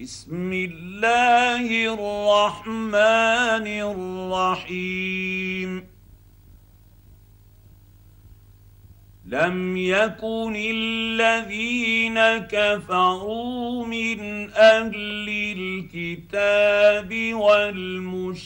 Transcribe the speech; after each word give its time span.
بسم 0.00 0.52
الله 0.52 1.94
الرحمن 1.94 3.66
الرحيم. 4.46 5.84
لم 9.26 9.76
يكن 9.76 10.56
الذين 10.56 12.18
كفروا 12.38 13.86
من 13.86 14.50
أهل 14.50 15.28
الكتاب 15.58 17.34
والمشركين 17.34 18.42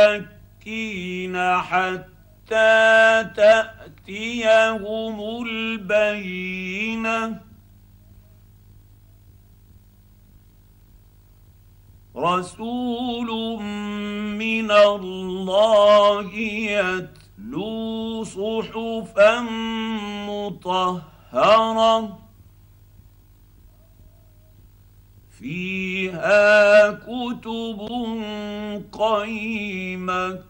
منفكين 0.00 1.36
حتى 1.58 3.24
تأتيهم 3.36 5.46
البينة. 5.46 7.49
رسول 12.20 13.62
من 14.36 14.70
الله 14.70 16.34
يتلو 16.76 18.24
صحفا 18.24 19.40
مطهرة 20.28 22.18
فيها 25.38 26.90
كتب 26.90 27.80
قيمة 28.92 30.49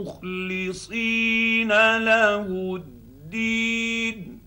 مخلصين 0.00 1.68
له 1.98 2.76
الدين. 2.76 4.40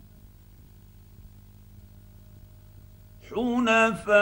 حنفاء 3.29 4.15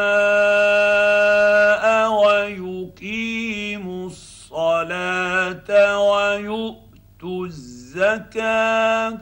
ويقيموا 2.12 4.08
الصلاة 4.08 5.70
ويؤتوا 6.12 7.46
الزكاة. 7.46 9.18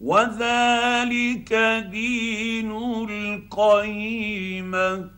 وذلك 0.00 1.52
دين 1.90 2.70
القيمة. 3.10 5.10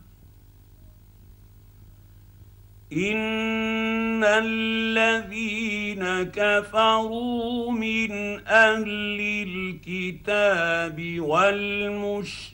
ان 2.92 4.24
الذين 4.24 6.22
كفروا 6.22 7.72
من 7.72 8.12
أهل 8.46 9.20
الكتاب 9.48 11.20
والمشركين 11.20 12.48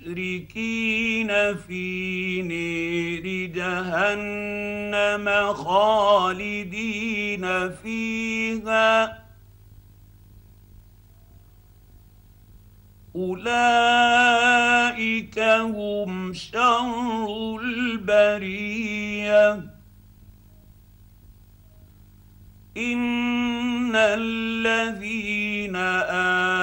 في 1.55 2.43
نير 2.43 3.47
جهنم 3.47 5.53
خالدين 5.53 7.71
فيها 7.71 9.23
اولئك 13.17 15.39
هم 15.39 16.33
شر 16.33 17.57
البريه 17.63 18.93
ان 22.77 23.93
الذين 23.97 25.77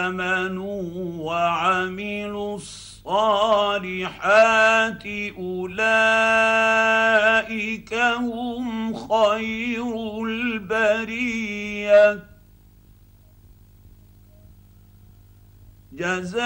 امنوا 0.03 0.81
وعملوا 1.25 2.55
الصالحات 2.55 3.83
اولئك 5.37 5.93
هم 7.93 8.93
خير 8.93 10.23
البريه. 10.25 12.23
جزاؤهم 15.93 16.39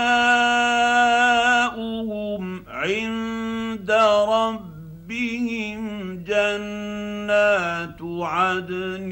عند 2.68 3.92
ربهم 4.28 5.84
جنات 6.24 8.03
عدن 8.28 9.12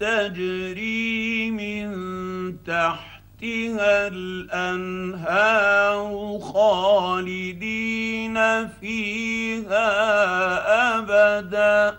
تجري 0.00 1.50
من 1.50 1.88
تحتها 2.64 4.08
الأنهار 4.08 5.62
خالدين 6.38 8.36
فيها 8.68 9.88
أبدا. 10.98 11.98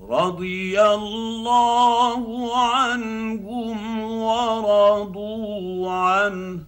رضي 0.00 0.82
الله 0.82 2.56
عنهم 2.56 4.00
ورضوا 4.02 5.90
عنه. 5.90 6.67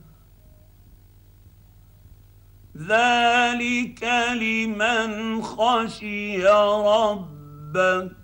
ذلك 2.89 4.05
لمن 4.33 5.43
خشي 5.43 6.47
ربه 6.47 8.20